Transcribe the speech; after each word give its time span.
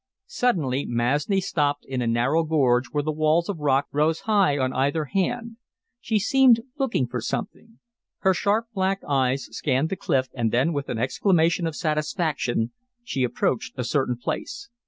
Suddenly 0.25 0.87
Masni 0.87 1.39
stopped 1.39 1.85
in 1.85 2.01
a 2.01 2.07
narrow 2.07 2.43
gorge 2.43 2.87
where 2.87 3.03
the 3.03 3.11
walls 3.11 3.47
of 3.49 3.59
rock 3.59 3.85
rose 3.91 4.21
high 4.21 4.57
on 4.57 4.73
either 4.73 5.05
hand. 5.05 5.57
She 5.99 6.17
seemed 6.17 6.61
looking 6.79 7.05
for 7.05 7.21
something. 7.21 7.77
Her 8.21 8.33
sharp, 8.33 8.65
black 8.73 9.03
eyes 9.07 9.43
scanned 9.55 9.89
the 9.89 9.95
cliff 9.95 10.29
and 10.33 10.51
then 10.51 10.73
with 10.73 10.89
an 10.89 10.97
exclamation 10.97 11.67
of 11.67 11.75
satisfaction 11.75 12.71
she 13.03 13.23
approached 13.23 13.77
a 13.77 13.83
certain 13.83 14.17
place. 14.17 14.69